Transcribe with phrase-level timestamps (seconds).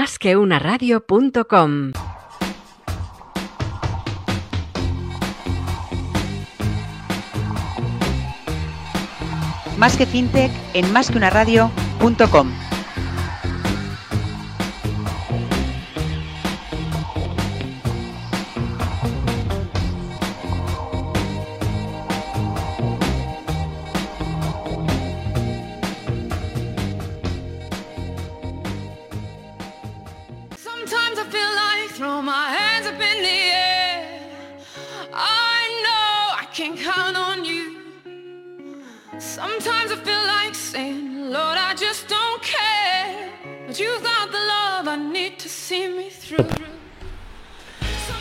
[0.00, 1.92] Más que una radio.com.
[9.76, 11.70] Más que fintech en másqueunaradio.com.
[12.00, 12.69] Sometimes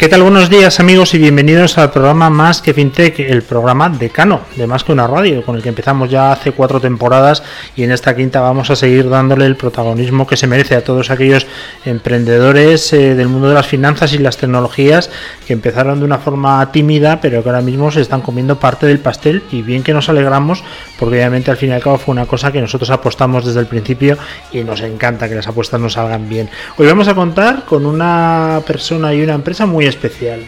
[0.09, 0.23] ¿Qué tal?
[0.23, 4.84] Buenos días amigos y bienvenidos al programa Más que FinTech, el programa decano de Más
[4.84, 7.44] que una radio, con el que empezamos ya hace cuatro temporadas
[7.76, 11.12] y en esta quinta vamos a seguir dándole el protagonismo que se merece a todos
[11.12, 11.45] aquellos
[11.86, 15.12] emprendedores eh, del mundo de las finanzas y las tecnologías
[15.45, 18.97] que empezaron de una forma tímida pero que ahora mismo se están comiendo parte del
[18.97, 20.64] pastel y bien que nos alegramos
[20.97, 23.67] porque obviamente al fin y al cabo fue una cosa que nosotros apostamos desde el
[23.67, 24.17] principio
[24.52, 26.50] y nos encanta que las apuestas nos salgan bien.
[26.78, 29.98] Hoy vamos a contar con una persona y una empresa muy especial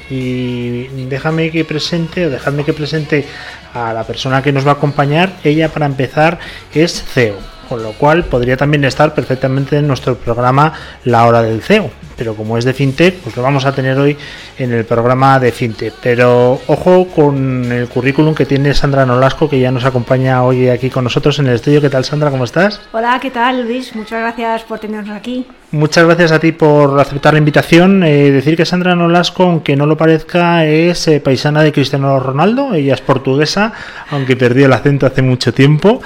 [0.09, 3.25] y déjame que presente o dejadme que presente
[3.73, 5.33] a la persona que nos va a acompañar.
[5.43, 6.39] Ella para empezar
[6.73, 7.37] es CEO,
[7.71, 10.73] con lo cual podría también estar perfectamente en nuestro programa
[11.05, 11.89] La Hora del CEO.
[12.17, 14.17] Pero como es de FinTech, pues lo vamos a tener hoy
[14.57, 15.93] en el programa de FinTech.
[16.03, 20.89] Pero ojo con el currículum que tiene Sandra Nolasco, que ya nos acompaña hoy aquí
[20.89, 21.79] con nosotros en el estudio.
[21.79, 22.29] ¿Qué tal, Sandra?
[22.29, 22.81] ¿Cómo estás?
[22.91, 23.95] Hola, ¿qué tal, Luis?
[23.95, 25.47] Muchas gracias por tenernos aquí.
[25.71, 28.03] Muchas gracias a ti por aceptar la invitación.
[28.03, 32.73] Eh, decir que Sandra Nolasco, aunque no lo parezca, es eh, paisana de Cristiano Ronaldo.
[32.73, 33.71] Ella es portuguesa,
[34.09, 36.01] aunque perdió el acento hace mucho tiempo.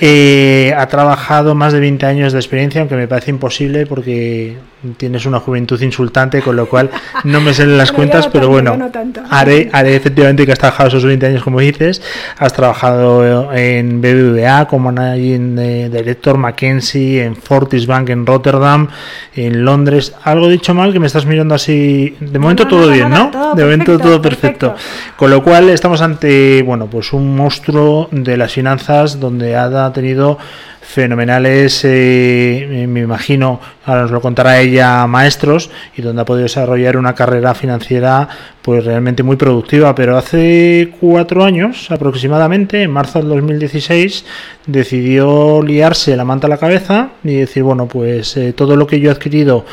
[0.00, 0.72] Eh,
[1.02, 4.56] trabajado más de 20 años de experiencia, aunque me parece imposible porque
[4.96, 6.90] tienes una juventud insultante, con lo cual
[7.24, 9.20] no me salen las cuentas, pero bueno, no tanto.
[9.30, 12.02] haré, haré efectivamente que has trabajado esos 20 años, como dices.
[12.38, 18.88] Has trabajado en BBVA como managing de- director Mackenzie, en Fortis Bank en Rotterdam,
[19.34, 20.14] en Londres.
[20.24, 22.16] Algo dicho mal que me estás mirando así.
[22.20, 23.30] De momento no, todo bien, ¿no?
[23.30, 24.68] todo de momento perfecto, todo perfecto.
[24.72, 25.16] perfecto.
[25.16, 30.38] Con lo cual estamos ante, bueno, pues un monstruo de las finanzas donde ha tenido
[30.80, 34.71] fenomenales, eh, me imagino, ahora nos lo contará ella,
[35.06, 38.28] maestros, y donde ha podido desarrollar una carrera financiera
[38.62, 39.94] pues realmente muy productiva.
[39.94, 44.24] Pero hace cuatro años aproximadamente, en marzo del 2016,
[44.66, 49.00] decidió liarse la manta a la cabeza y decir, bueno, pues eh, todo lo que
[49.00, 49.64] yo he adquirido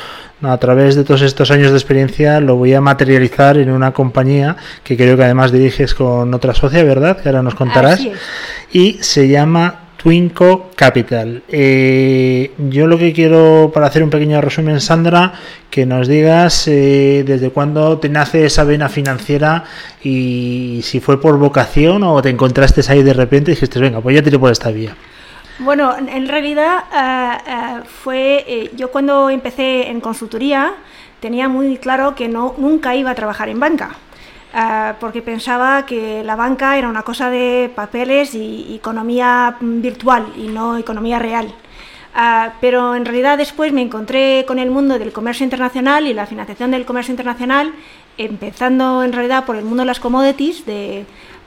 [0.41, 4.55] a través de todos estos años de experiencia lo voy a materializar en una compañía
[4.83, 7.19] que creo que además diriges con otra socia, ¿verdad?
[7.19, 8.01] Que ahora nos contarás.
[8.71, 11.43] Y se llama Twinco Capital.
[11.49, 15.33] Eh, yo lo que quiero, para hacer un pequeño resumen, Sandra,
[15.69, 19.65] que nos digas eh, desde cuándo te nace esa vena financiera
[20.01, 24.15] y si fue por vocación o te encontraste ahí de repente y dijiste, venga, pues
[24.15, 24.95] ya tiré por esta vía.
[25.59, 30.71] Bueno, en- en realidad eh, eh, fue eh, yo cuando empecé en consultoría
[31.19, 33.89] tenía muy claro que no nunca iba a trabajar en banca.
[34.53, 40.47] Eh, porque pensaba que la banca era una cosa de papeles y, economía virtual y
[40.47, 41.53] no economía real.
[42.15, 46.25] Ah, pero en realidad después me encontré con el mundo del comercio internacional y la
[46.25, 47.73] financiación del comercio internacional,
[48.17, 51.05] empezando en realidad por el mundo de las commodities, de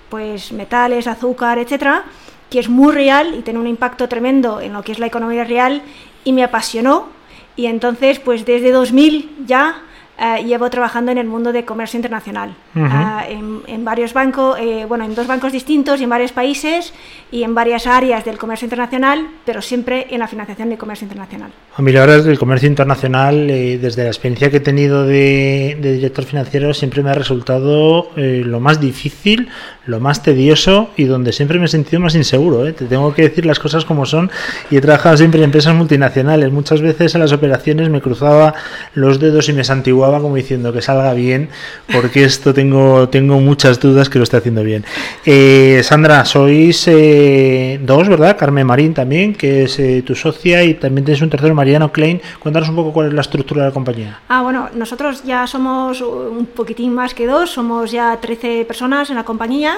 [0.09, 2.05] pues metales, azúcar, etcétera,
[2.51, 5.43] que es muy real y tiene un impacto tremendo en lo que es la economía
[5.45, 5.83] real
[6.23, 7.09] y me apasionó.
[7.57, 9.83] Y entonces, pues desde 2000 ya
[10.23, 12.87] eh, llevo trabajando en el mundo de comercio internacional, Ujú.
[12.89, 16.95] Ah, en, en varios bancos, eh, bueno, en dos bancos distintos y en varios países
[17.33, 21.51] y en varias áreas del comercio internacional, pero siempre en la financiación del comercio internacional.
[21.77, 24.61] A mí la verdad es que el comercio internacional, eh, desde la experiencia que he
[24.61, 29.49] tenido de, de director financiero, siempre me ha resultado eh, lo más difícil,
[29.87, 32.67] lo más tedioso y donde siempre me he sentido más inseguro.
[32.67, 32.73] ¿eh?
[32.73, 34.31] Te tengo que decir las cosas como son
[34.71, 36.53] y he trabajado siempre en empresas multinacionales.
[36.53, 38.55] Muchas veces en las operaciones me cruzaba
[38.95, 41.49] los dedos y me santiguaba como diciendo que salga bien,
[41.93, 44.85] porque esto tengo, tengo muchas dudas que lo esté haciendo bien.
[45.25, 48.37] Eh, Sandra, sois eh, dos, ¿verdad?
[48.39, 52.21] Carmen Marín también, que es eh, tu socia, y también tienes un tercero, Mariano Klein.
[52.39, 54.21] Cuéntanos un poco cuál es la estructura de la compañía.
[54.29, 59.17] Ah, bueno, nosotros ya somos un poquitín más que dos, somos ya 13 personas en
[59.17, 59.72] la compañía,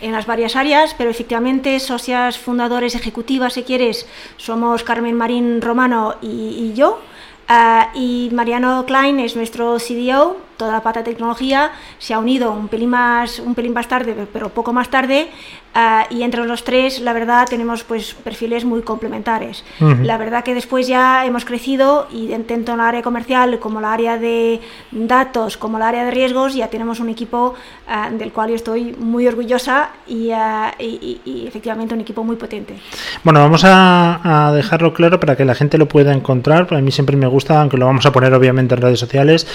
[0.00, 4.06] en las varias áreas, pero efectivamente socias fundadores ejecutivas, si quieres,
[4.36, 7.00] somos Carmen Marín Romano y, y yo.
[7.48, 12.52] Ah, y Mariano Klein es nuestro CDO, toda la pata de tecnología se ha unido
[12.52, 15.28] un pelín más, un pelín más tarde, pero poco más tarde,
[15.74, 19.64] ah, y entre los tres, la verdad, tenemos pues perfiles muy complementares.
[19.80, 23.84] La verdad que después ya hemos crecido y tanto en el área comercial como el
[23.84, 24.60] área de
[24.90, 27.54] datos, como el área de riesgos, ya tenemos un equipo
[27.88, 32.36] ah, del cual yo estoy muy orgullosa y, ah, y, y, efectivamente un equipo muy
[32.36, 32.74] potente.
[33.22, 36.72] Bueno, vamos a, a, dejarlo claro para que la gente lo pueda encontrar.
[36.72, 39.46] A mí siempre me gusta, aunque lo vamos a poner obviamente en redes sociales.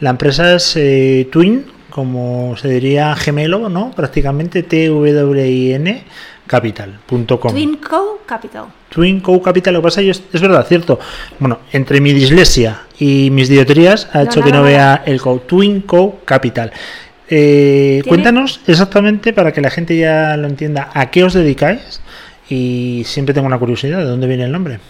[0.00, 3.90] La empresa eh, Twin, como se diría gemelo, ¿no?
[3.90, 6.04] Prácticamente T-W-I-N
[6.48, 7.52] capital.com.
[7.52, 8.64] Twinco Capital.
[8.88, 10.98] Twinco Capital, lo que pasa es, es verdad, cierto.
[11.38, 16.20] Bueno, entre mi dislexia y mis dioterías ha hecho que no, vea el co Twinco
[16.24, 16.72] Capital.
[17.30, 22.00] Eh, cuéntanos exactamente para que la gente ya lo entienda a qué os dedicáis
[22.48, 24.80] y siempre tengo una curiosidad de dónde viene el nombre.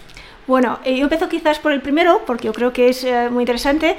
[0.47, 3.43] Bueno, eh, yo empiezo quizás por el primero porque yo creo que es eh, muy
[3.43, 3.97] interesante.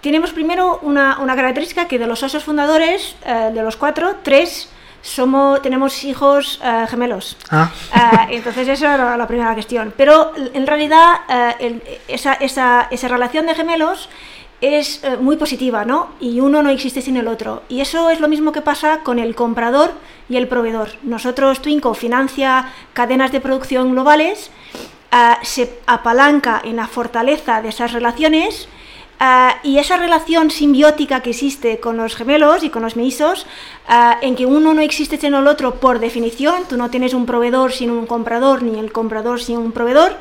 [0.00, 4.68] Tenemos primero una, una, característica que de los socios fundadores, eh, de los cuatro, tres
[5.02, 7.36] somos, tenemos hijos uh, gemelos.
[7.50, 7.70] Ah.
[7.94, 9.92] Uh, entonces esa era la primera cuestión.
[9.96, 11.20] Pero en realidad
[11.58, 14.08] el, esa, esa, esa, relación de gemelos
[14.60, 16.10] es muy positiva, ¿no?
[16.20, 17.62] Y uno no existe sin el otro.
[17.68, 19.92] Y eso es lo mismo que pasa con el comprador
[20.28, 20.90] y el proveedor.
[21.02, 24.50] Nosotros, Twinco, financia cadenas de producción globales,
[25.42, 28.68] se apalanca en la fortaleza de esas relaciones
[29.20, 33.46] Uh, y esa relación simbiótica que existe con los gemelos y con los mellizos,
[33.88, 37.26] uh, en que uno no existe sin el otro por definición, tú no tienes un
[37.26, 40.12] proveedor sin un comprador, ni el comprador sin un proveedor,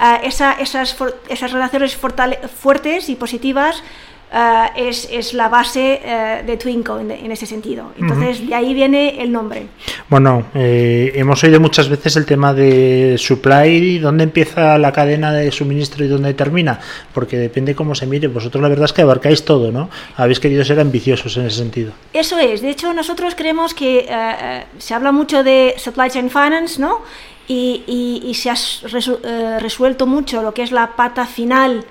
[0.00, 0.96] uh, esa, esas,
[1.28, 3.82] esas relaciones fuertes y positivas
[4.30, 7.92] Uh, es, es, la base uh, de Twinco en, en, ese sentido.
[7.98, 8.48] Entonces, uh -huh.
[8.48, 9.68] de ahí viene el nombre.
[10.10, 15.50] Bueno, eh, hemos oído muchas veces el tema de supply, dónde empieza la cadena de
[15.50, 16.78] suministro y dónde termina,
[17.14, 18.28] porque depende cómo se mire.
[18.28, 19.88] Vosotros la verdad es que abarcáis todo, ¿no?
[20.16, 21.92] Habéis querido ser ambiciosos en ese sentido.
[22.12, 22.60] Eso es.
[22.60, 27.00] De hecho, nosotros creemos que eh, se habla mucho de supply chain finance, ¿no?
[27.46, 28.56] Y, y, y se ha
[28.92, 29.20] resu
[29.58, 31.86] resuelto mucho lo que es la pata final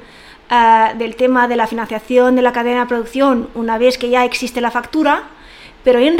[0.50, 4.24] Uh, del tema de la financiación de la cadena de producción una vez que ya
[4.24, 5.24] existe la factura,
[5.84, 6.18] pero en,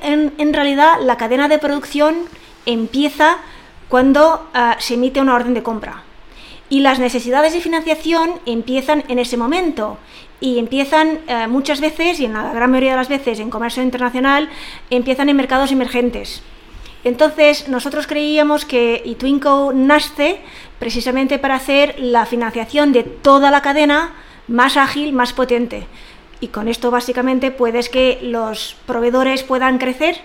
[0.00, 2.14] en, en realidad la cadena de producción
[2.64, 3.36] empieza
[3.90, 6.02] cuando uh, se emite una orden de compra.
[6.70, 9.98] Y las necesidades de financiación empiezan en ese momento
[10.40, 13.82] y empiezan uh, muchas veces, y en la gran mayoría de las veces en comercio
[13.82, 14.48] internacional,
[14.88, 16.42] empiezan en mercados emergentes.
[17.08, 20.40] Entonces, nosotros creíamos que Itwinco nace
[20.78, 24.14] precisamente para hacer la financiación de toda la cadena
[24.46, 25.86] más ágil, más potente.
[26.40, 30.20] Y con esto básicamente puedes que los proveedores puedan crecer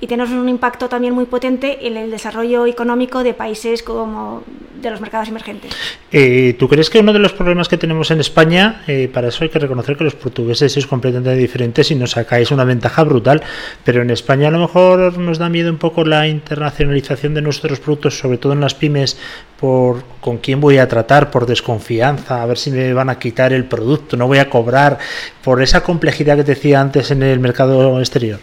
[0.00, 4.42] y tenemos un impacto también muy potente en el desarrollo económico de países como
[4.80, 5.72] de los mercados emergentes.
[6.12, 9.42] Eh, ¿Tú crees que uno de los problemas que tenemos en España, eh, para eso
[9.42, 13.42] hay que reconocer que los portugueses es completamente diferentes y nos sacáis una ventaja brutal,
[13.84, 17.80] pero en España a lo mejor nos da miedo un poco la internacionalización de nuestros
[17.80, 19.18] productos, sobre todo en las pymes,
[19.60, 23.52] por con quién voy a tratar, por desconfianza, a ver si me van a quitar
[23.52, 24.98] el producto, no voy a cobrar,
[25.42, 28.40] por esa complejidad que te decía antes en el mercado exterior?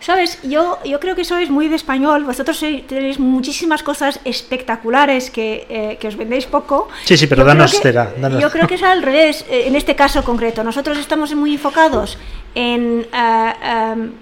[0.00, 2.24] Sabes, yo, yo creo que eso es muy de español.
[2.24, 6.88] Vosotros tenéis muchísimas cosas espectaculares que, eh, que os vendéis poco.
[7.04, 8.12] Sí, sí, pero yo danos que, cera.
[8.16, 8.40] Danos.
[8.40, 10.62] Yo creo que es al revés, eh, en este caso concreto.
[10.62, 12.18] Nosotros estamos muy enfocados
[12.54, 14.12] en uh, um,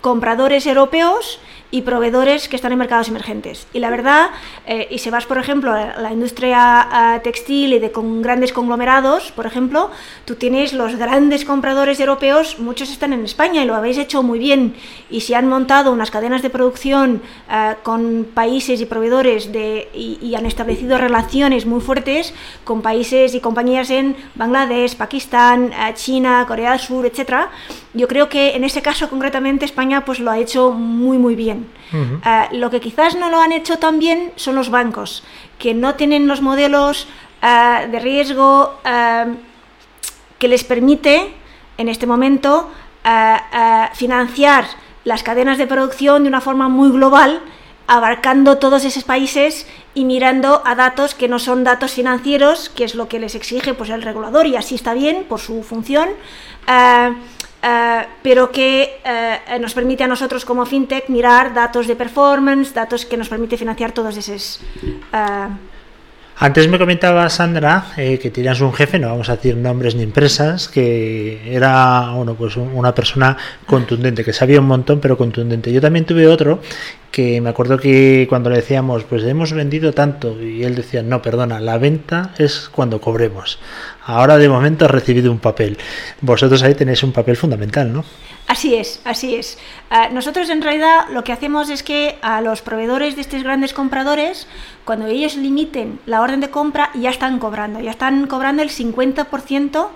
[0.00, 1.40] compradores europeos
[1.72, 3.66] y proveedores que están en mercados emergentes.
[3.72, 4.30] Y la verdad,
[4.66, 9.32] eh, y si vas, por ejemplo, a la industria textil y de con grandes conglomerados,
[9.32, 9.90] por ejemplo,
[10.24, 14.38] tú tienes los grandes compradores europeos, muchos están en España y lo habéis hecho muy
[14.38, 14.74] bien.
[15.10, 20.18] Y si han montado unas cadenas de producción uh, con países y proveedores de, y,
[20.20, 26.44] y, han establecido relaciones muy fuertes con países y compañías en Bangladesh, Pakistán, uh, China,
[26.46, 27.48] Corea del Sur, etc.
[27.94, 31.61] Yo creo que en ese caso concretamente España pues lo ha hecho muy muy bien.
[31.92, 32.50] Uh -huh.
[32.52, 35.22] uh, lo que quizás no lo han hecho tan bien son los bancos,
[35.58, 37.06] que no tienen los modelos
[37.42, 39.34] uh, de riesgo uh,
[40.38, 41.34] que les permite
[41.78, 42.70] en este momento
[43.94, 44.64] financiar
[45.04, 47.40] las cadenas de producción de una forma muy global,
[47.88, 52.94] abarcando todos esos países y mirando a datos que no son datos financieros, que es
[52.94, 56.08] lo que les exige pues, el regulador, y así está bien por su función.
[56.68, 57.14] Uh,
[58.22, 63.16] pero que uh, nos permite a nosotros como fintech mirar datos de performance, datos que
[63.16, 64.60] nos permite financiar todos esos.
[65.12, 65.71] Uh...
[66.38, 70.02] Antes me comentaba Sandra eh, que tenías un jefe, no vamos a decir nombres ni
[70.02, 73.36] empresas, que era bueno, pues una persona
[73.66, 75.72] contundente, que sabía un montón, pero contundente.
[75.72, 76.60] Yo también tuve otro
[77.10, 81.20] que me acuerdo que cuando le decíamos, pues hemos vendido tanto, y él decía, no,
[81.20, 83.58] perdona, la venta es cuando cobremos.
[84.04, 85.76] Ahora de momento has recibido un papel.
[86.22, 88.04] Vosotros ahí tenéis un papel fundamental, ¿no?
[88.48, 89.56] Así es, así es.
[89.90, 93.72] Uh, nosotros en realidad lo que hacemos es que a los proveedores de estos grandes
[93.72, 94.46] compradores,
[94.84, 99.88] cuando ellos limiten la orden de compra, ya están cobrando, ya están cobrando el 50%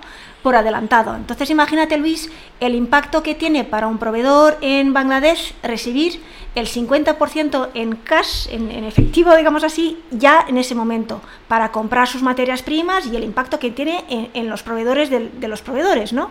[0.46, 1.16] por adelantado.
[1.16, 6.22] Entonces imagínate Luis el impacto que tiene para un proveedor en Bangladesh recibir
[6.54, 12.22] el 50% en cash, en, efectivo, digamos así, ya en ese momento, para comprar sus
[12.22, 16.30] materias primas y el impacto que tiene en, los proveedores de, los proveedores, ¿no?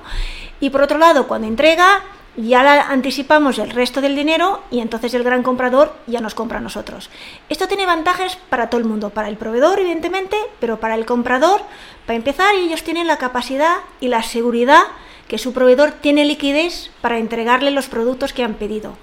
[0.61, 2.01] Y por otro lado, cuando entrega,
[2.37, 6.57] ya la anticipamos el resto del dinero y entonces el gran comprador ya nos compra
[6.57, 7.09] a nosotros.
[7.49, 11.61] Esto tiene ventajas para todo el mundo, para el proveedor, evidentemente, pero para el comprador,
[12.05, 14.83] para empezar, ellos tienen la capacidad y la seguridad
[15.27, 18.95] que su proveedor tiene liquidez para entregarle los productos que han pedido.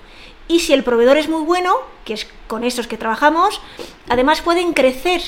[0.48, 1.74] Y si el proveedor es muy bueno,
[2.04, 3.60] que es con esos que trabajamos,
[4.08, 5.22] además pueden crecer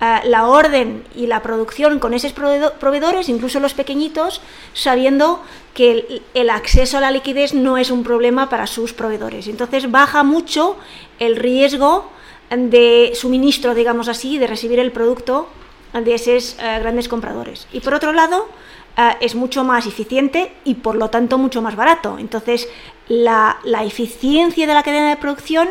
[0.00, 4.40] uh, la orden y la producción con esos proveedores, incluso los pequeñitos,
[4.72, 5.42] sabiendo
[5.74, 9.48] que el, acceso a la liquidez no es un problema para sus proveedores.
[9.48, 10.76] Entonces baja mucho
[11.18, 12.10] el riesgo
[12.50, 15.48] de suministro, digamos así, de recibir el producto
[15.92, 17.66] de esos uh, grandes compradores.
[17.72, 18.48] Y por otro lado,
[18.96, 22.16] Uh, es mucho más eficiente y por lo tanto mucho más barato.
[22.16, 22.68] Entonces,
[23.08, 25.68] la, eficiencia de la cadena de producción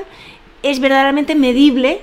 [0.61, 2.01] es verdaderamente medible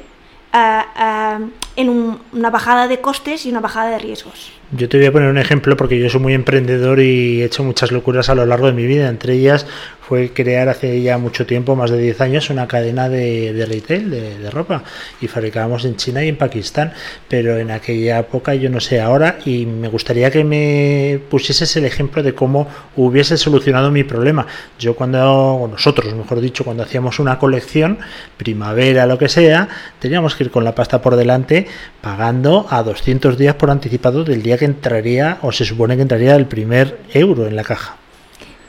[0.54, 4.52] uh, en un, una bajada de costes y una bajada de riesgos.
[4.72, 7.64] Yo te voy a poner un ejemplo porque yo soy muy emprendedor y he hecho
[7.64, 9.08] muchas locuras a lo largo de mi vida.
[9.08, 9.66] Entre ellas
[10.10, 14.10] fue crear hace ya mucho tiempo, más de 10 años, una cadena de, de retail
[14.10, 14.82] de, ropa
[15.20, 16.92] y fabricábamos en China y en Pakistán.
[17.28, 21.84] Pero en aquella época, yo no sé ahora, y me gustaría que me pusieses el
[21.84, 24.48] ejemplo de cómo hubiese solucionado mi problema.
[24.80, 28.00] Yo cuando, nosotros, mejor dicho, cuando hacíamos una colección,
[28.36, 29.68] primavera, lo que sea,
[30.00, 31.68] teníamos que ir con la pasta por delante
[32.00, 36.34] pagando a 200 días por anticipado del día que entraría o se supone que entraría
[36.34, 37.99] el primer euro en la caja.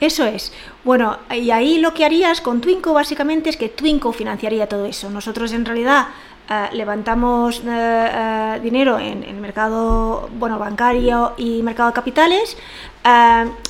[0.02, 0.52] Eso es.
[0.84, 5.12] Bueno, y ahí lo que harías con Twinco básicamente es que Twinco financiaría todo eso.
[5.12, 6.08] Nosotros en realidad
[6.50, 12.58] uh, levantamos uh, uh, dinero en el mercado bueno, bancario y mercado de capitales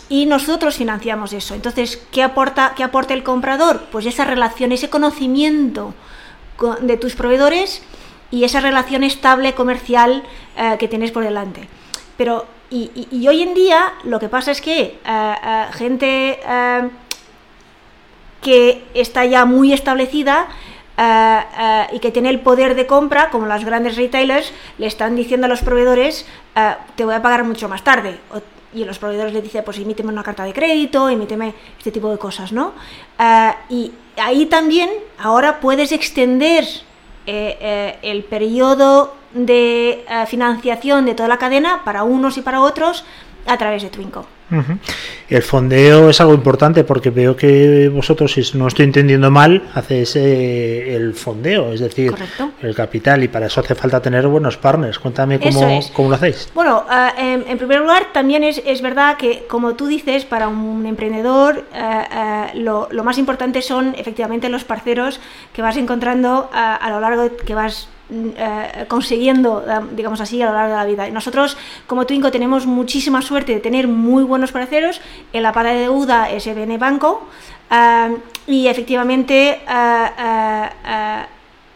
[0.07, 1.53] y nosotros financiamos eso.
[1.53, 3.87] Entonces, ¿qué aporta, ¿qué aporta el comprador?
[3.91, 5.93] Pues esa relación, ese conocimiento
[6.81, 7.81] de tus proveedores
[8.29, 10.23] y esa relación estable comercial
[10.79, 11.69] que tienes por delante.
[12.17, 16.87] Pero y, hoy en día lo que pasa es que uh, gente uh,
[18.41, 20.47] que está ya muy establecida
[21.91, 25.49] y que tiene el poder de compra, como las grandes retailers, le están diciendo a
[25.49, 26.27] los proveedores,
[26.95, 28.19] te voy a pagar mucho más tarde.
[28.71, 32.19] Y los proveedores le dicen, pues emíteme una carta de crédito, emíteme este tipo de
[32.19, 32.73] cosas, ¿no?
[33.69, 36.67] y ahí también ahora puedes extender
[37.25, 43.03] el periodo de eh, financiación de toda la cadena para unos y para otros
[43.47, 44.25] a través de Twinco.
[44.51, 44.77] Uh -huh.
[45.29, 50.15] El fondeo es algo importante porque veo que vosotros, si no estoy entendiendo mal, hacéis
[50.17, 52.51] eh, el fondeo, es decir, Correcto.
[52.61, 54.99] el capital, y para eso hace falta tener buenos partners.
[54.99, 55.89] Cuéntame cómo, es.
[55.91, 56.51] cómo lo hacéis.
[56.53, 60.49] Bueno, uh, en, en, primer lugar, también es, es, verdad que, como tú dices, para
[60.49, 65.21] un emprendedor uh, lo, lo, más importante son efectivamente los parceros
[65.53, 69.63] que vas encontrando a lo largo de, que vas eh, consiguiendo,
[69.95, 71.09] digamos así, a lo largo de la vida.
[71.09, 74.99] Nosotros, como Twinco, tenemos muchísima suerte de tener muy buenos parceros.
[75.31, 77.27] En la pata de deuda SBN Banco
[77.71, 81.25] uh, y efectivamente uh,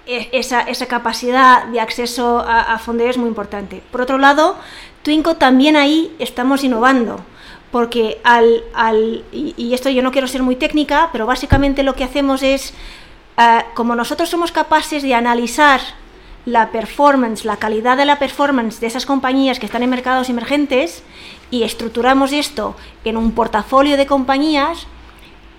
[0.06, 3.82] esa, esa, capacidad de acceso a, a fondeo es muy importante.
[3.92, 4.58] Por otro lado,
[5.04, 7.24] Twinco también ahí estamos innovando
[7.72, 12.06] porque al, al y, esto yo no quiero ser muy técnica, pero básicamente lo que
[12.06, 12.74] hacemos es,
[13.74, 15.82] como nosotros somos capaces de analizar
[16.46, 21.04] la performance, la calidad de la performance de esas compañías que están en mercados emergentes
[21.50, 24.88] y estructuramos esto en un portafolio de compañías,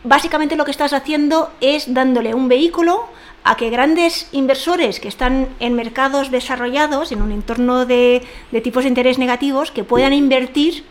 [0.05, 3.09] básicamente lo que estás haciendo es dándole un vehículo
[3.43, 8.27] a que grandes inversores que están en mercados desarrollados, en un entorno de,
[8.63, 10.85] tipos de interés negativos, que puedan invertir,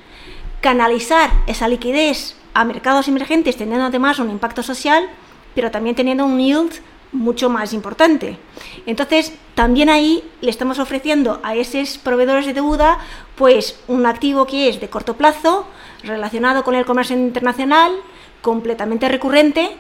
[0.62, 5.10] canalizar esa liquidez a mercados emergentes, teniendo además un impacto social,
[5.54, 6.72] pero también teniendo un yield
[7.16, 8.38] mucho más importante.
[8.86, 13.00] Entonces, también ahí le estamos ofreciendo a esos proveedores de deuda
[13.36, 15.66] pues un activo que es de corto plazo,
[16.04, 17.92] relacionado con el comercio internacional,
[18.42, 19.76] completamente recurrente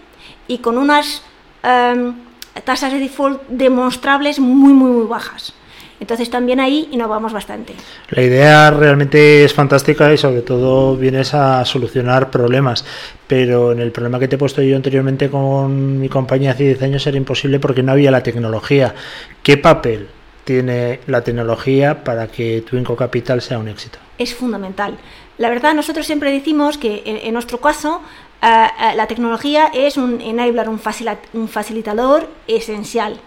[0.47, 1.21] y con unas
[1.63, 2.15] um,
[2.63, 5.53] tasas de default demostrables muy, muy, muy bajas.
[5.99, 7.73] Entonces también ahí innovamos bastante.
[8.09, 12.85] La idea realmente es fantástica y sobre todo vienes a solucionar problemas,
[13.27, 16.81] pero en el problema que te he puesto yo anteriormente con mi compañía hace 10
[16.83, 18.93] años era imposible porque no había la tecnología.
[19.41, 20.09] ¿Qué papel
[20.43, 23.99] tiene la tecnología para que Twinco Capital sea un éxito?
[24.17, 24.97] Es fundamental.
[25.37, 28.01] La verdad, nosotros siempre decimos que en, en nuestro caso
[28.41, 33.19] uh, uh, la tecnología es un enabler, un facilitador esencial.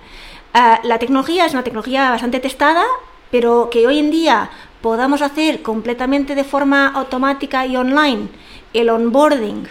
[0.55, 2.85] Uh, la tecnología es una tecnología bastante testada,
[3.31, 4.51] pero que hoy en día
[4.81, 8.29] podamos hacer completamente de forma automática y online
[8.73, 9.67] el onboarding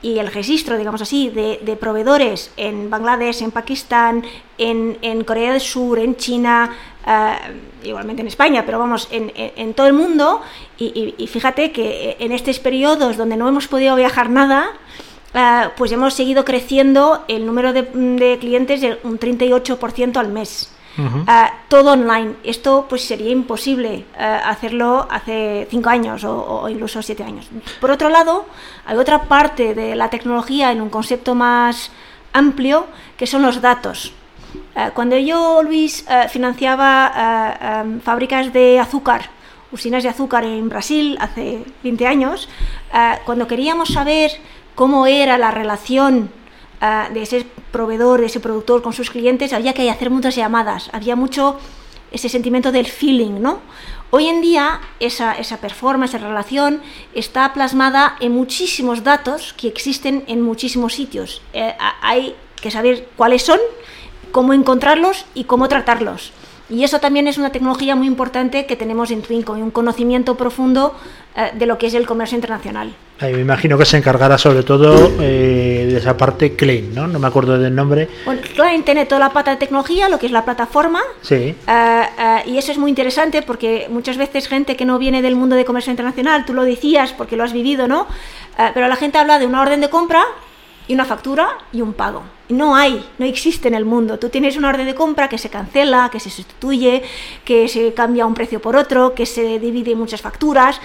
[0.00, 4.24] y el registro, digamos así, de, proveedores en Bangladesh, en Pakistán,
[4.56, 6.72] en, Corea del Sur, en China,
[7.04, 10.40] uh, igualmente en España, pero vamos, en, en, todo el mundo.
[10.78, 14.70] Y, y, y, fíjate que en estos periodos donde no hemos podido viajar nada,
[15.34, 20.74] uh, pues hemos seguido creciendo el número de, de clientes de un 38% al mes.
[20.96, 21.22] Uh -huh.
[21.22, 22.34] uh, todo online.
[22.42, 27.48] Esto pues sería imposible uh, hacerlo hace cinco años o, o, incluso siete años.
[27.80, 28.46] Por otro lado,
[28.84, 31.92] hay otra parte de la tecnología en un concepto más
[32.32, 34.12] amplio que son los datos.
[34.94, 39.28] Cuando yo, Luis, financiaba um, fábricas de azúcar,
[39.72, 42.48] usinas de azúcar en Brasil hace 20 años,
[43.26, 44.30] cuando queríamos saber
[44.78, 46.30] cómo era la relación
[46.80, 50.88] uh, de ese proveedor, de ese productor con sus clientes, había que hacer muchas llamadas,
[50.92, 51.58] había mucho
[52.12, 53.58] ese sentimiento del feeling, ¿no?
[54.10, 56.80] Hoy en día esa, esa performance, esa relación
[57.12, 61.42] está plasmada en muchísimos datos que existen en muchísimos sitios.
[61.54, 63.58] Eh, hay que saber cuáles son,
[64.30, 66.30] cómo encontrarlos y cómo tratarlos.
[66.70, 70.36] Y eso también es una tecnología muy importante que tenemos en Twinco, y un conocimiento
[70.36, 70.94] profundo
[71.34, 72.94] eh, de lo que es el comercio internacional.
[73.20, 77.06] Ay, me imagino que se encargará sobre todo eh, de esa parte Klein, ¿no?
[77.06, 78.08] No me acuerdo del nombre.
[78.24, 81.00] Bueno, Klein tiene toda la pata de tecnología, lo que es la plataforma.
[81.22, 81.54] Sí.
[81.66, 85.56] Uh, y eso es muy interesante porque muchas veces gente que no viene del mundo
[85.56, 88.06] de comercio internacional, tú lo decías porque lo has vivido, ¿no?
[88.74, 90.24] pero la gente habla de una orden de compra
[90.88, 92.22] y una factura y un pago.
[92.48, 94.18] No hay, no existe en el mundo.
[94.18, 97.02] Tú tienes una orden de compra que se cancela, que se sustituye,
[97.44, 100.80] que se cambia un precio por otro, que se divide en muchas facturas.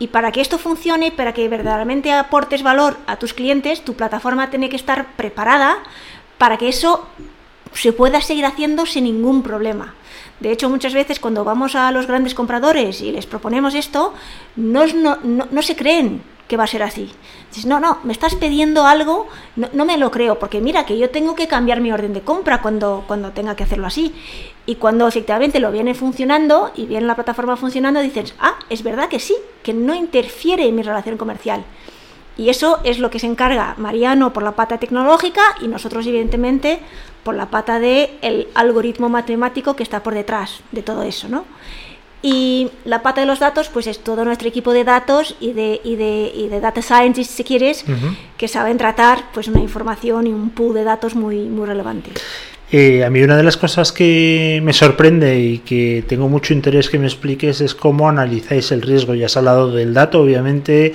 [0.00, 4.50] Y para que esto funcione, para que verdaderamente aportes valor a tus clientes, tu plataforma
[4.50, 5.78] tiene que estar preparada
[6.36, 7.06] para que eso
[7.72, 9.94] se pueda seguir haciendo sin ningún problema.
[10.40, 14.12] De hecho, muchas veces cuando vamos a los grandes compradores y les proponemos esto,
[14.56, 17.10] no, no, no, no se creen que va a ser así.
[17.48, 21.10] Dices, no, no, me estás pidiendo algo, no, me lo creo, porque mira que yo
[21.10, 24.14] tengo que cambiar mi orden de compra cuando, cuando tenga que hacerlo así.
[24.66, 29.08] Y cuando efectivamente lo viene funcionando y viene la plataforma funcionando, dices, ah, es verdad
[29.08, 31.64] que sí, que no interfiere en mi relación comercial.
[32.36, 36.80] Y eso es lo que se encarga Mariano por la pata tecnológica y nosotros, evidentemente,
[37.22, 41.44] por la pata del el algoritmo matemático que está por detrás de todo eso, ¿no?
[42.26, 45.82] Y la pata de los datos, pues es todo nuestro equipo de datos y de,
[45.84, 48.16] y de, y de data scientists, si quieres, uh -huh.
[48.38, 52.12] que saben tratar pues una información y un pool de datos muy, muy relevante.
[52.72, 56.88] Eh, a mí una de las cosas que me sorprende y que tengo mucho interés
[56.88, 59.14] que me expliques es cómo analizáis el riesgo.
[59.14, 60.94] Ya has hablado del dato, obviamente,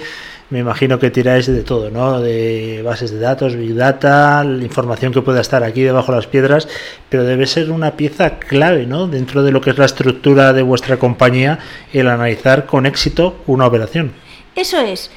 [0.49, 2.19] me imagino que tiráis de todo, ¿no?
[2.19, 6.27] De bases de datos, big data, la información que pueda estar aquí debajo de las
[6.27, 6.67] piedras,
[7.09, 9.07] pero debe ser una pieza clave, ¿no?
[9.07, 11.59] Dentro de lo que es la estructura de vuestra compañía,
[11.93, 14.13] el analizar con éxito una operación.
[14.55, 15.11] Eso es.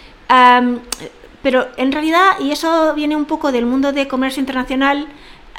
[1.43, 5.09] Pero en realidad, y eso viene un poco del mundo de comercio internacional,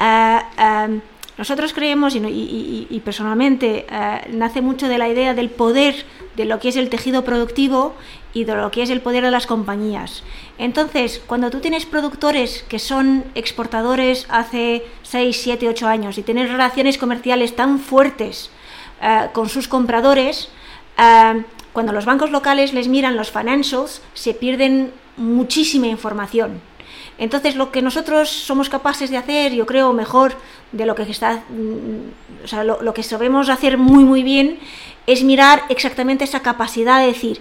[0.00, 1.00] um,
[1.36, 6.04] nosotros creemos, y, y, y personalmente, uh, nace mucho de la idea del poder
[6.36, 7.94] de lo que es el tejido productivo
[8.32, 10.22] y de lo que es el poder de las compañías.
[10.58, 16.50] Entonces, cuando tú tienes productores que son exportadores hace 6, 7, 8 años y tienes
[16.50, 18.50] relaciones comerciales tan fuertes
[19.00, 20.48] uh, con sus compradores,
[20.98, 21.42] uh,
[21.72, 26.60] cuando los bancos locales les miran los financials, se pierden muchísima información.
[27.18, 30.34] Entonces, lo que nosotros somos capaces de hacer, yo creo, mejor
[30.72, 31.44] de lo que está,
[32.44, 34.58] o sea, lo, lo que sabemos hacer muy, muy bien,
[35.06, 37.40] es mirar exactamente esa capacidad de decir,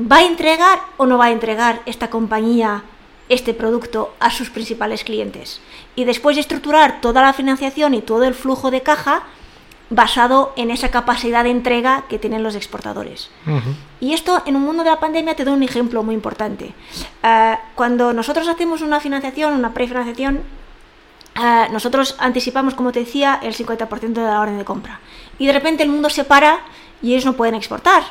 [0.00, 2.82] ¿va a entregar o no va a entregar esta compañía
[3.28, 5.60] este producto a sus principales clientes?
[5.94, 9.24] Y después estructurar toda la financiación y todo el flujo de caja
[9.88, 13.30] basado en esa capacidad de entrega que tienen los exportadores.
[13.46, 13.74] Uh -huh.
[14.00, 16.74] Y esto en un mundo de la pandemia te doy un ejemplo muy importante.
[17.22, 20.42] Uh, cuando nosotros hacemos una financiación, una prefinanciación,
[21.38, 25.00] uh, nosotros anticipamos, como te decía, el 50% de la orden de compra.
[25.38, 26.60] Y de repente el mundo se para
[27.00, 28.02] y ellos no pueden exportar.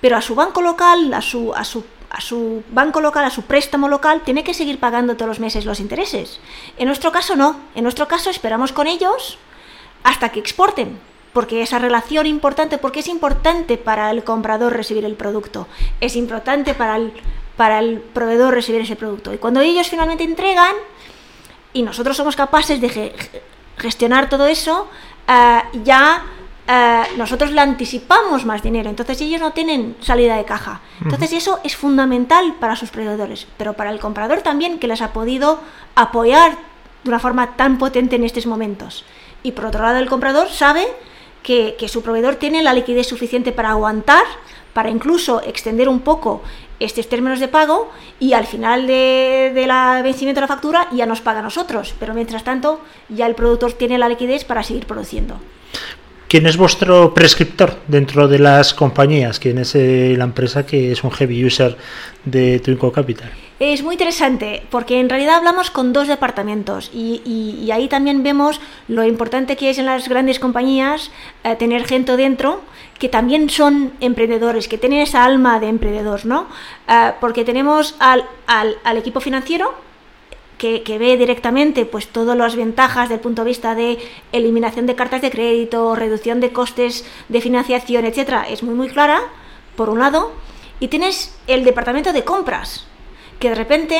[0.00, 3.42] Pero a su banco local, a su, a su a su banco local, a su
[3.42, 6.38] préstamo local, tiene que seguir pagando todos los meses los intereses.
[6.78, 7.56] En nuestro caso no.
[7.74, 9.36] En nuestro caso esperamos con ellos
[10.04, 10.98] hasta que exporten,
[11.32, 15.66] porque esa relación importante, porque es importante para el comprador recibir el producto,
[16.00, 17.12] es importante para el,
[17.56, 19.34] para el proveedor recibir ese producto.
[19.34, 20.76] Y cuando ellos finalmente entregan,
[21.72, 23.12] y nosotros somos capaces de
[23.76, 24.88] gestionar todo eso,
[25.28, 26.22] uh, ya
[26.66, 30.80] eh, nosotros le anticipamos más dinero, entonces ellos no tienen salida de caja.
[31.02, 35.12] Entonces eso es fundamental para sus proveedores, pero para el comprador también que les ha
[35.12, 35.60] podido
[35.94, 36.56] apoyar
[37.02, 39.04] de una forma tan potente en estos momentos.
[39.44, 40.84] Y por otro lado el comprador sabe
[41.44, 44.24] que, que su proveedor tiene la liquidez suficiente para aguantar,
[44.72, 46.42] para incluso extender un poco
[46.80, 51.06] estos términos de pago y al final de, de la vencimiento de la factura ya
[51.06, 54.86] nos paga a nosotros, pero mientras tanto ya el productor tiene la liquidez para seguir
[54.86, 55.36] produciendo.
[56.26, 59.38] ¿Quién es vuestro prescriptor dentro de las compañías?
[59.38, 61.76] ¿Quién es eh, la empresa que es un heavy user
[62.24, 63.30] de Twinco Capital?
[63.66, 69.04] Es muy interesante porque en realidad hablamos con dos departamentos y, ahí también vemos lo
[69.04, 71.10] importante que es en las grandes compañías
[71.44, 72.60] eh, tener gente dentro
[72.98, 76.46] que también son emprendedores, que tienen esa alma de emprendedor, ¿no?
[76.88, 79.72] Eh, porque tenemos al, al- al equipo financiero
[80.58, 83.96] que, que ve directamente pues todas las ventajas del punto de vista de
[84.32, 89.22] eliminación de cartas de crédito, reducción de costes de financiación, etcétera, es muy muy clara,
[89.74, 90.32] por un lado,
[90.80, 92.86] y tienes el departamento de compras,
[93.38, 93.98] que de repente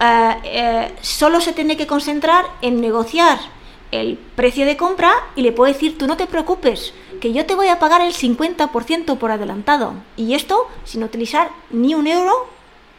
[0.00, 3.38] eh, eh, solo se tiene que concentrar en negociar
[3.90, 7.54] el precio de compra y le puede decir, tú no te preocupes, que yo te
[7.54, 9.94] voy a pagar el 50% por adelantado.
[10.16, 12.48] Y esto sin utilizar ni un euro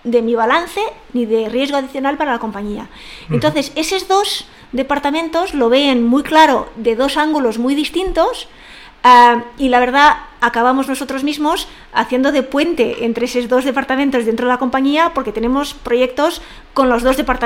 [0.05, 0.79] de mi balance
[1.13, 2.87] ni de riesgo adicional para la compañía.
[3.29, 8.47] Entonces, esos dos departamentos lo ven muy claro de dos ángulos muy distintos
[9.03, 14.47] ah, y la verdad acabamos nosotros mismos haciendo de puente entre esos dos departamentos dentro
[14.47, 16.41] de la compañía porque tenemos proyectos
[16.73, 17.45] con los dos departamentos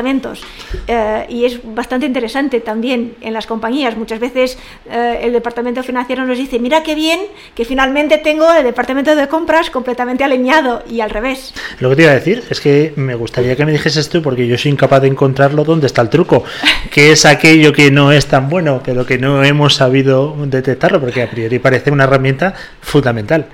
[0.88, 3.96] Eh, y es bastante interesante también en las compañías.
[3.98, 4.58] Muchas veces
[4.90, 7.20] eh, el departamento financiero nos dice, mira qué bien
[7.54, 11.54] que finalmente tengo el departamento de compras completamente alineado y al revés.
[11.80, 14.48] Lo que te iba a decir es que me gustaría que me dijeses tú, porque
[14.48, 16.44] yo soy incapaz de encontrarlo, dónde está el truco.
[16.92, 21.00] ¿Qué es aquello que no es tan bueno, pero que no hemos sabido detectarlo?
[21.00, 23.48] Porque a priori parece una herramienta fundamental.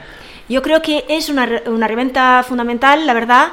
[0.47, 3.47] Yo creo que es una, una herramienta fundamental, la verdad.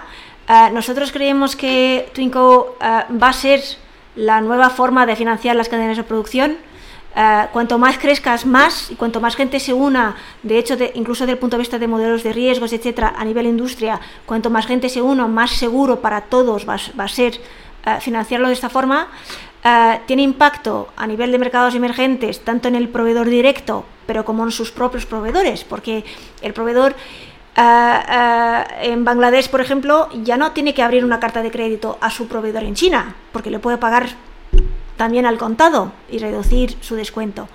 [0.48, 3.62] Eh, nosotros creemos que Twinco eh, va a ser
[4.16, 6.56] la nueva forma de financiar las cadenas de producción.
[7.14, 11.24] Eh, cuanto más crezcas, más y cuanto más gente se una, de hecho, de- incluso
[11.24, 14.66] desde el punto de vista de modelos de riesgos, etcétera, a nivel industria, cuanto más
[14.66, 17.38] gente se una, más seguro para todos va, a ser
[18.00, 19.08] financiarlo de esta forma.
[19.64, 24.42] Eh, tiene impacto a nivel de mercados emergentes, tanto en el proveedor directo, pero como
[24.44, 26.04] en sus propios proveedores, porque
[26.40, 26.96] el proveedor
[27.56, 31.96] eh, eh, en Bangladesh, por ejemplo, ya no tiene que abrir una carta de crédito
[32.00, 34.08] a su proveedor en China, porque le puede pagar
[34.96, 37.48] también al contado y reducir su descuento.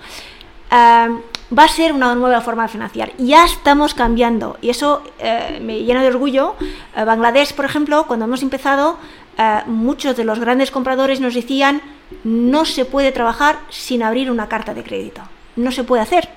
[0.70, 3.12] Va a ser una nueva forma de financiar.
[3.16, 6.56] Ya estamos cambiando y eso eh, me llena de orgullo.
[6.94, 8.98] Bangladesh, por ejemplo, cuando hemos empezado,
[9.38, 11.80] eh, muchos de los grandes compradores nos decían
[12.24, 15.22] no se puede trabajar sin abrir una carta de crédito.
[15.56, 16.28] No se puede hacer.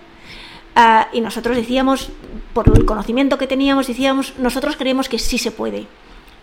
[0.75, 2.09] Ah, y nosotros decíamos,
[2.53, 5.85] por el conocimiento que teníamos, decíamos, nosotros creemos que sí se puede.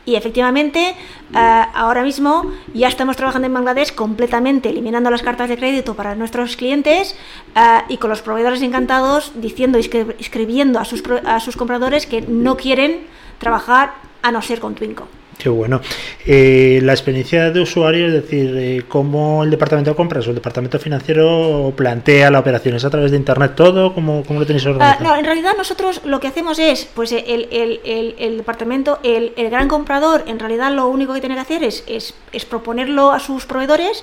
[0.05, 0.95] Y efectivamente,
[1.35, 6.15] ah, ahora mismo ya estamos trabajando en Bangladesh completamente eliminando las cartas de crédito para
[6.15, 7.17] nuestros clientes
[7.55, 12.07] ah, y con los proveedores encantados diciendo y escri- escribiendo a sus, a sus compradores
[12.07, 13.07] que no quieren
[13.39, 15.09] trabajar a no ser con Twinco.
[15.39, 15.81] Qué bueno.
[16.27, 20.35] Eh, la experiencia de usuario, es decir, eh, cómo el departamento de compras o el
[20.35, 23.95] departamento financiero plantea la operación, ¿es a través de internet todo?
[23.95, 25.05] ¿Cómo, cómo lo tenéis Ah, organizado?
[25.05, 27.23] no, en realidad nosotros lo que hacemos es, pues el,
[27.53, 31.43] el- el- el departamento, el, el gran comprador, en realidad lo único que tiene que
[31.43, 34.03] hacer es, es, es proponerlo a sus proveedores.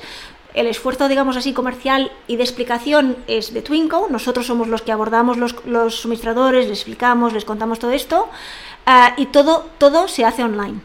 [0.54, 4.08] El esfuerzo, digamos así, comercial y de explicación es de Twinco.
[4.10, 8.30] Nosotros somos los que abordamos los, los suministradores, les explicamos, les contamos todo esto.
[8.86, 10.80] ah, y todo, todo se hace online.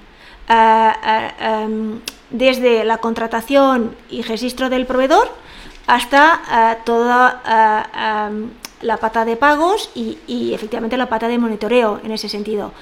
[0.52, 5.28] Ah, em, desde la contratación y registro del proveedor
[5.86, 8.50] hasta ah, toda ah, am,
[8.82, 12.72] la pata de pagos y, y, efectivamente la pata de monitoreo en ese sentido.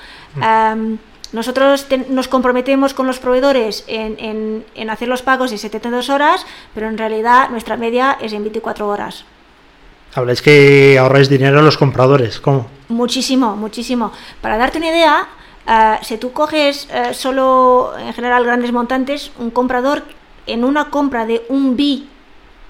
[0.41, 0.97] Am,
[1.33, 6.09] nosotros te- nos comprometemos con los proveedores en, en- en hacer los pagos en 72
[6.09, 9.25] horas, pero en realidad nuestra media es en 24 horas.
[10.15, 12.67] Habláis que ahorráis dinero a los compradores, ¿cómo?
[12.89, 14.11] Muchísimo, muchísimo.
[14.41, 15.29] Para darte una idea,
[15.69, 20.03] ah, si tú coges eh, solo en general grandes montantes, un comprador
[20.47, 22.09] en una compra de un bi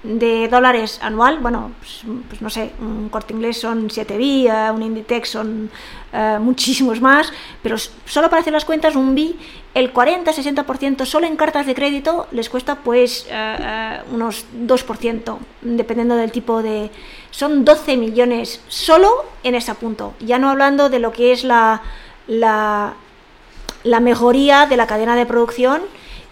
[0.03, 4.71] de dólares anual, bueno, pues, pues no sé, un corte inglés son 7 bi, eh,
[4.71, 5.69] un Inditex son
[6.13, 7.33] eh, muchísimos más,
[7.63, 9.37] pero solo para hacer las cuentas, un bi,
[9.73, 13.27] el 40-60% solo en cartas de crédito les cuesta pues
[14.11, 16.89] unos 2%, dependiendo del tipo de...
[17.31, 19.09] Son 12 millones solo
[19.43, 21.83] en ese punto, ya no hablando de lo que es la,
[22.29, 22.93] la,
[23.83, 25.81] mejoría de la cadena de producción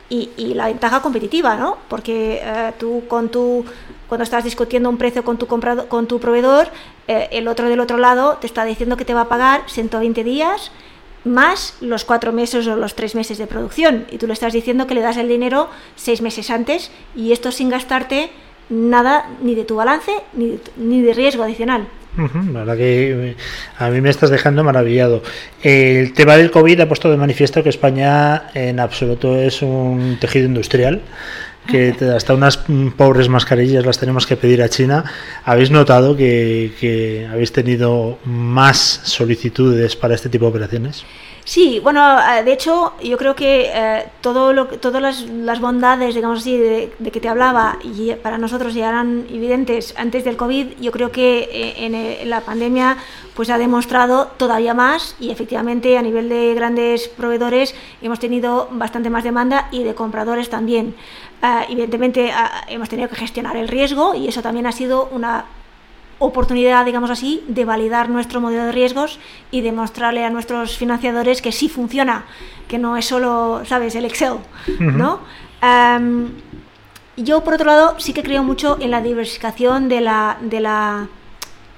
[0.10, 1.78] y, y la ventaja competitiva, ¿no?
[1.90, 3.66] Porque eh, tú con tu
[4.08, 6.70] cuando estás discutiendo un precio con tu, comprado, con tu proveedor,
[7.08, 10.24] eh, el otro del otro lado te está diciendo que te va a pagar 120
[10.24, 10.72] días
[11.26, 14.06] más los cuatro meses o los tres meses de producción.
[14.10, 17.52] Y tú le estás diciendo que le das el dinero seis meses antes y esto
[17.52, 18.30] sin gastarte
[18.70, 21.88] nada ni de tu balance ni, ni de riesgo adicional.
[22.18, 23.36] Uh la verdad que eh,
[23.78, 25.22] a mí me estás dejando maravillado.
[25.62, 30.46] El tema del COVID ha puesto de manifiesto que España en absoluto es un tejido
[30.46, 31.02] industrial
[31.68, 32.58] que hasta unas
[32.96, 35.04] pobres mascarillas las tenemos que pedir a China.
[35.44, 41.04] ¿Habéis notado que, que habéis tenido más solicitudes para este tipo de operaciones?
[41.48, 46.14] Sí, bueno, eh, de hecho, yo creo que eh, todo lo, todas las, las, bondades,
[46.14, 50.74] digamos así, de, que te hablaba, y para nosotros ya eran evidentes antes del COVID,
[50.82, 52.98] yo creo que eh, en, en, la pandemia
[53.34, 59.10] pues ha demostrado todavía más y efectivamente a nivel de grandes proveedores hemos tenido bastante
[59.10, 60.96] más demanda y de compradores también.
[61.42, 62.32] Uh, evidentemente
[62.68, 65.46] hemos tenido que gestionar el riesgo y eso también ha sido una
[66.20, 69.20] oportunidad, digamos así, de validar nuestro modelo de riesgos
[69.52, 72.26] y demostrarle a nuestros financiadores que sí funciona,
[72.68, 74.94] que no es solo, ¿sabes?, el Excel, uh -huh.
[74.94, 75.20] ¿no?
[75.62, 76.30] Um,
[77.18, 81.08] yo, por otro lado, sí que creo mucho en la diversificación de la, de la,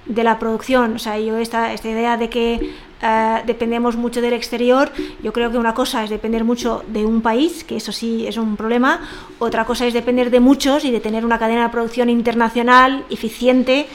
[0.06, 0.96] de la producción.
[0.96, 2.72] O sea, yo esta, esta idea de que
[3.02, 4.92] uh, dependemos mucho del exterior,
[5.24, 8.36] yo creo que una cosa es depender mucho de un país, que eso sí es
[8.36, 9.00] un problema,
[9.40, 13.88] otra cosa es depender de muchos y de tener una cadena de producción internacional eficiente,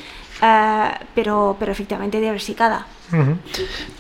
[0.45, 2.85] Uh, pero, pero efectivamente diversificada.
[3.13, 3.37] Uh -huh.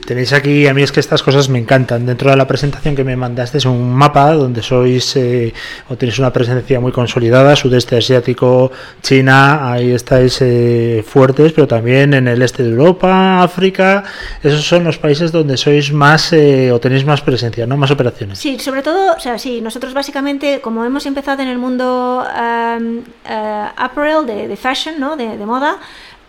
[0.05, 2.05] Tenéis aquí, a mí es que estas cosas me encantan.
[2.05, 5.55] Dentro de la presentación que me mandaste es un mapa donde sois eh,
[5.89, 12.13] o tenéis una presencia muy consolidada, sudeste asiático, China, ahí estáis eh, fuertes, pero también
[12.13, 14.05] en el este de Europa, África,
[14.43, 17.77] esos son los países donde sois más eh, o tenéis más presencia, ¿no?
[17.79, 18.39] Más operaciones.
[18.39, 22.99] Sí, sobre todo, o sea, sí, nosotros básicamente, como hemos empezado en el mundo um,
[22.99, 25.17] uh, apparel, de, de fashion, ¿no?
[25.17, 25.79] de, de moda,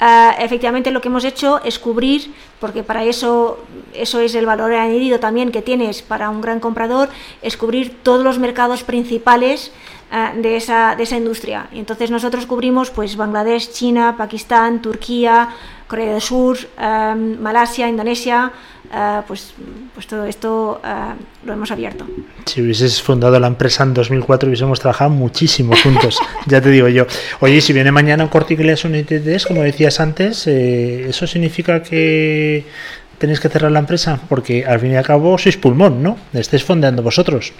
[0.01, 4.73] Uh, efectivamente lo que hemos hecho es cubrir, porque para eso, eso es el valor
[4.73, 7.07] añadido también que tienes para un gran comprador,
[7.41, 9.71] es cubrir todos los mercados principales
[10.11, 11.69] uh, de, esa, de esa industria.
[11.71, 15.49] Y entonces nosotros cubrimos pues Bangladesh, China, Pakistán, Turquía,
[15.87, 18.51] Corea del Sur, um, Malasia, Indonesia,
[18.93, 19.53] uh, pues,
[19.93, 22.05] pues todo esto uh, lo hemos abierto.
[22.45, 27.05] Si hubieses fundado la empresa en 2004 hubiésemos trabajado muchísimo juntos, ya te digo yo.
[27.39, 31.81] Oye, si viene mañana un corte inglés un ITDs, como decías antes, eh, ¿eso significa
[31.81, 32.65] que
[33.17, 34.19] tenéis que cerrar la empresa?
[34.29, 36.17] Porque al fin y al cabo sois pulmón, ¿no?
[36.33, 37.53] Estáis fondeando vosotros.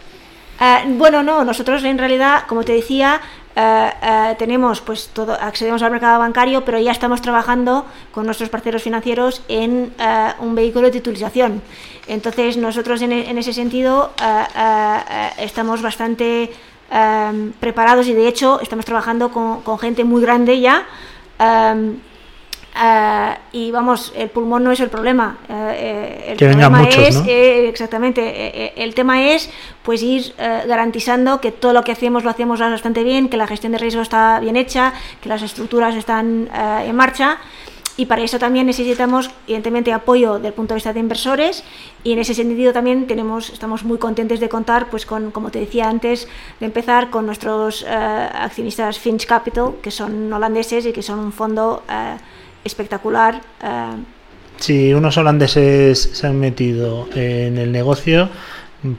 [0.59, 3.21] Uh, bueno, no, nosotros en realidad, como te decía,
[3.55, 8.49] uh, uh, tenemos, pues todo, accedemos al mercado bancario, pero ya estamos trabajando con nuestros
[8.49, 9.93] parceros financieros en
[10.39, 11.61] un vehículo de titulización.
[12.07, 14.11] Entonces, nosotros en, en ese sentido
[15.37, 16.51] estamos bastante
[17.59, 20.85] preparados y de hecho estamos trabajando con, con gente muy grande ya.
[22.75, 25.38] Uh, y vamos, el pulmón no es el problema.
[25.47, 25.53] Uh,
[26.31, 27.25] el que problema muchos, es, ¿no?
[27.25, 29.49] eh, exactamente, el tema es
[29.81, 33.47] pues ir uh, garantizando que todo lo que hacemos lo hacemos bastante bien, que la
[33.47, 37.38] gestión de riesgo está bien hecha, que las estructuras están en marcha.
[37.97, 41.63] Y para eso también necesitamos, evidentemente, apoyo del punto de vista de inversores
[42.03, 45.59] y en ese sentido también tenemos, estamos muy contentos de contar, pues con, como te
[45.59, 46.27] decía antes,
[46.59, 51.83] de empezar con nuestros accionistas Finch Capital, que son holandeses y que son un fondo
[52.65, 53.41] espectacular.
[53.63, 54.04] Uh...
[54.58, 58.30] Si unos holandeses se han metido en el negocio,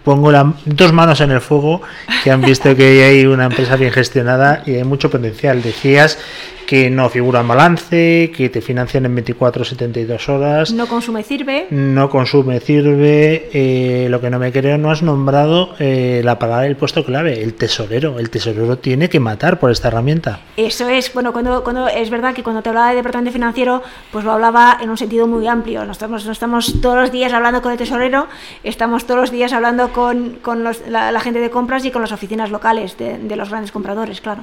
[0.04, 1.82] pongo la, dos manos en el fuego
[2.24, 5.62] que han visto que hay una empresa bien gestionada y hay mucho potencial.
[5.62, 6.18] Decías
[6.66, 10.72] que no figura en balance, que te financian en 24 72 horas.
[10.72, 11.68] No consume sirve.
[11.70, 13.48] No consume sirve.
[13.52, 17.42] Eh, lo que no me creo, no has nombrado eh, la palabra del puesto clave,
[17.42, 18.18] el tesorero.
[18.18, 20.40] El tesorero tiene que matar por esta herramienta.
[20.56, 24.24] Eso es, bueno, cuando, cuando es verdad que cuando te hablaba de departamento financiero, pues
[24.24, 25.84] lo hablaba en un sentido muy amplio.
[25.84, 28.26] No estamos, no estamos todos los días hablando con el tesorero,
[28.64, 32.02] estamos todos los días hablando con, con los, la, la, gente de compras y con
[32.02, 34.42] las oficinas locales de, de los grandes compradores, claro.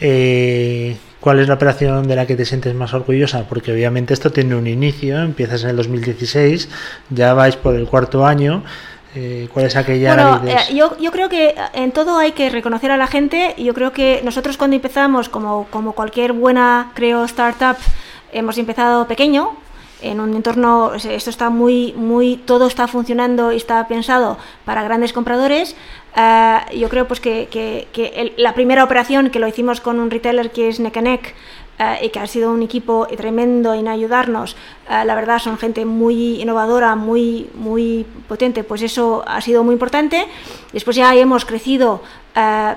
[0.00, 3.44] Eh, ¿Cuál es la operación de la que te sientes más orgullosa?
[3.48, 6.68] Porque obviamente esto tiene un inicio, empiezas en el 2016,
[7.10, 8.62] ya vais por el cuarto año.
[9.14, 10.14] Eh, ¿Cuál es aquella?
[10.14, 13.54] Bueno, eh, yo, yo creo que en todo hay que reconocer a la gente.
[13.58, 17.76] Yo creo que nosotros cuando empezamos, como, como cualquier buena, creo, startup,
[18.32, 19.56] hemos empezado pequeño,
[20.00, 25.12] en un entorno, esto está muy, muy, todo está funcionando y está pensado para grandes
[25.12, 25.76] compradores.
[26.16, 30.00] Uh, yo creo pues que, que, que el, la primera operación que lo hicimos con
[30.00, 31.34] un retailer que es Neck Neck
[31.78, 34.56] uh, y que ha sido un equipo tremendo en ayudarnos,
[34.88, 39.74] uh, la verdad son gente muy innovadora, muy, muy potente, pues eso ha sido muy
[39.74, 40.26] importante.
[40.72, 42.02] Después ya hemos crecido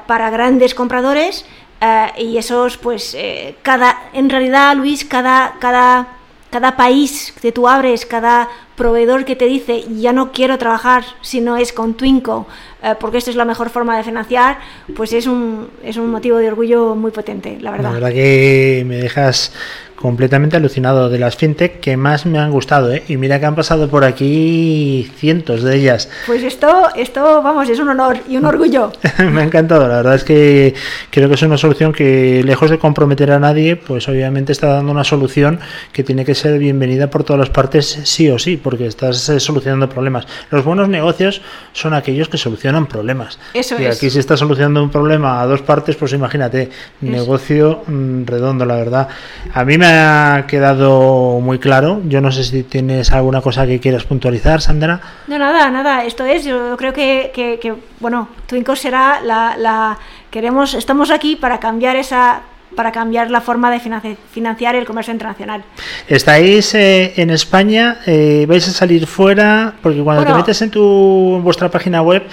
[0.07, 1.45] para grandes compradores
[1.81, 6.07] eh, y esos, pues, eh, cada, en realidad, Luis, cada, cada,
[6.51, 11.41] cada país que tú abres, cada proveedor que te dice ya no quiero trabajar si
[11.41, 12.47] no es con Twinco,
[12.83, 14.59] eh, porque esto es la mejor forma de financiar,
[14.95, 17.89] pues es un, es un motivo de orgullo muy potente, la verdad.
[17.89, 19.53] La verdad que me dejas
[20.01, 23.03] completamente alucinado de las fintech que más me han gustado, ¿eh?
[23.07, 26.09] Y mira que han pasado por aquí cientos de ellas.
[26.25, 28.91] Pues esto, esto, vamos, es un honor y un orgullo.
[29.31, 30.73] me ha encantado, la verdad es que
[31.11, 34.91] creo que es una solución que, lejos de comprometer a nadie, pues obviamente está dando
[34.91, 35.59] una solución
[35.93, 39.39] que tiene que ser bienvenida por todas las partes, sí o sí, porque estás eh,
[39.39, 40.25] solucionando problemas.
[40.49, 41.41] Los buenos negocios
[41.73, 43.39] son aquellos que solucionan problemas.
[43.53, 43.97] Eso y es.
[43.97, 46.69] aquí se está solucionando un problema a dos partes, pues imagínate,
[47.01, 49.07] negocio mm, redondo, la verdad.
[49.53, 52.01] A mí me ha quedado muy claro.
[52.05, 55.01] Yo no sé si tienes alguna cosa que quieras puntualizar, Sandra.
[55.27, 59.97] No, nada, nada, esto es, yo creo que, que, que bueno, Twinco será la, la,
[60.29, 62.41] queremos, estamos aquí para cambiar esa
[62.75, 65.63] para cambiar la forma de financi- financiar el comercio internacional.
[66.07, 67.99] ¿Estáis eh, en España?
[68.05, 69.73] Eh, ¿Vais a salir fuera?
[69.81, 70.35] Porque cuando Bueno.
[70.37, 72.23] te metes en, tu, en vuestra página web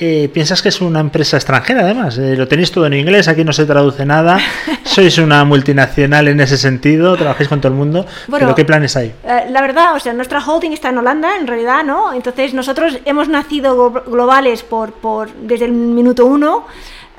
[0.00, 2.18] eh, piensas que es una empresa extranjera, además.
[2.18, 4.38] Eh, lo tenéis todo en inglés, aquí no se traduce nada.
[4.84, 8.04] Sois una multinacional en ese sentido, trabajáis con todo el mundo.
[8.26, 9.12] Bueno, ¿Pero qué planes hay?
[9.24, 12.12] Eh, la verdad, o sea, nuestra holding está en Holanda, en realidad, ¿no?
[12.14, 16.66] Entonces nosotros hemos nacido glo- globales por, por desde el minuto uno.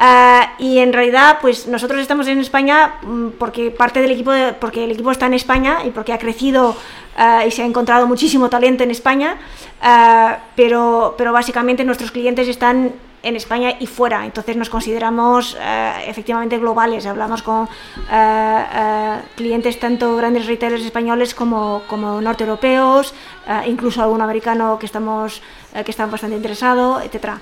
[0.03, 4.53] Eh, y en realidad, pues nosotros estamos en España mm, porque parte del equipo, de-
[4.53, 6.75] porque el equipo está en España y porque ha crecido
[7.17, 9.37] eh, y se ha encontrado muchísimo talento en España,
[9.81, 12.91] eh, pero, pero básicamente nuestros clientes están
[13.25, 17.69] en España y fuera, entonces nos consideramos eh, efectivamente globales, hablamos con
[18.11, 23.13] eh, eh, clientes tanto grandes retailers españoles como, como norte europeos,
[23.47, 25.41] eh, incluso algún americano que estamos
[25.85, 27.39] que están bastante interesado, etcétera.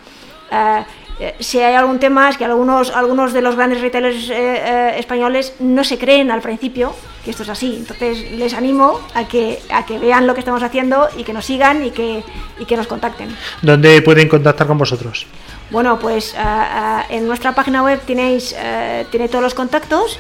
[1.24, 4.96] Eh, si hay algún tema es que algunos, algunos de los grandes retailers eh, eh,
[4.98, 7.76] españoles no se creen al principio que esto es así.
[7.78, 11.46] Entonces les animo a que, a que vean lo que estamos haciendo y que nos
[11.46, 12.24] sigan y que,
[12.58, 13.30] y que nos contacten.
[13.62, 15.28] ¿Dónde pueden contactar con vosotros?
[15.70, 20.18] Bueno, pues ah, en nuestra página web tenéis eh, tiene todos los contactos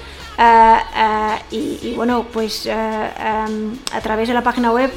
[1.49, 4.91] y, y bueno, pues am, a través de la página web,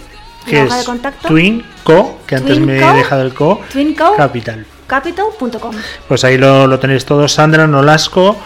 [0.46, 3.60] Que hoja de es contacto, Twin Co, que antes me he Twinco, dejado el Co,
[3.72, 4.14] Twinco.
[4.16, 4.66] Capital.
[4.86, 5.74] capital.com.
[6.08, 7.28] Pues ahí lo, lo tenéis todo.
[7.28, 8.36] Sandra Nolasco,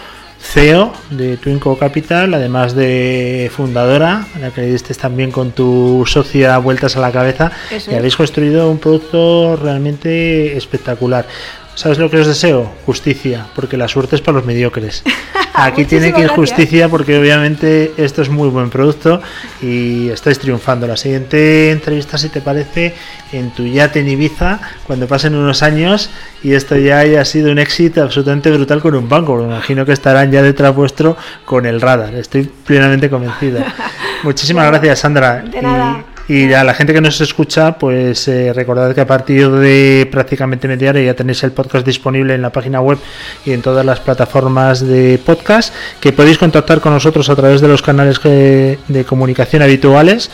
[0.40, 6.04] CEO de Twinco Capital, además de fundadora, a la que le diste también con tu
[6.06, 7.50] socia vueltas a la cabeza.
[7.70, 11.26] Eso y habéis construido un producto realmente espectacular.
[11.78, 12.68] ¿Sabes lo que os deseo?
[12.86, 15.04] Justicia, porque la suerte es para los mediocres.
[15.54, 19.22] Aquí tiene que ir justicia porque obviamente esto es muy buen producto
[19.62, 20.88] y estáis triunfando.
[20.88, 22.96] La siguiente entrevista, si te parece,
[23.30, 26.10] en tu yate en Ibiza, cuando pasen unos años
[26.42, 29.36] y esto ya haya sido un éxito absolutamente brutal con un banco.
[29.36, 32.12] Me imagino que estarán ya detrás vuestro con el radar.
[32.16, 33.60] Estoy plenamente convencido.
[34.24, 35.42] Muchísimas Bueno, gracias, Sandra.
[35.42, 36.04] de nada.
[36.04, 40.06] Y, y a la gente que nos escucha, pues eh, recordad que a partir de
[40.10, 42.98] prácticamente media hora ya tenéis el podcast disponible en la página web
[43.46, 47.68] y en todas las plataformas de podcast, que podéis contactar con nosotros a través de
[47.68, 50.30] los canales que- de comunicación habituales.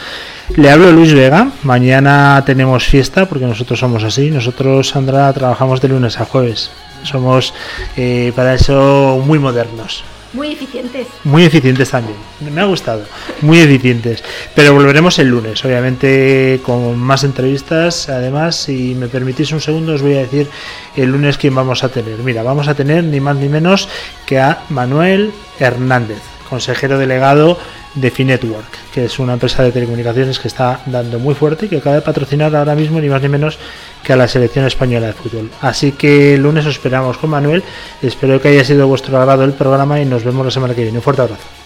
[0.56, 5.88] Le hablo Luis Vega, mañana tenemos fiesta porque nosotros somos así, nosotros Sandra trabajamos de
[5.88, 6.70] lunes a jueves,
[7.04, 7.54] somos
[7.96, 10.02] eh, para eso muy modernos.
[10.34, 11.06] Muy eficientes.
[11.22, 12.16] Muy eficientes también.
[12.52, 13.04] Me ha gustado.
[13.40, 14.22] Muy eficientes.
[14.54, 18.08] Pero volveremos el lunes, obviamente, con más entrevistas.
[18.08, 20.50] Además, si me permitís un segundo, os voy a decir
[20.96, 22.18] el lunes quién vamos a tener.
[22.18, 23.88] Mira, vamos a tener ni más ni menos
[24.26, 27.58] que a Manuel Hernández, consejero delegado
[27.94, 31.78] de Finetwork, que es una empresa de telecomunicaciones que está dando muy fuerte y que
[31.78, 33.58] acaba de patrocinar ahora mismo ni más ni menos
[34.02, 35.50] que a la selección española de fútbol.
[35.60, 37.62] Así que el lunes os esperamos con Manuel.
[38.02, 40.98] Espero que haya sido vuestro agrado el programa y nos vemos la semana que viene.
[40.98, 41.63] Un fuerte abrazo.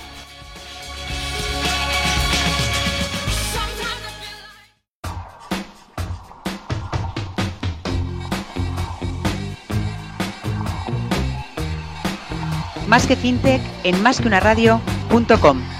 [12.88, 15.77] Más que fintech en másqueunaradio.com.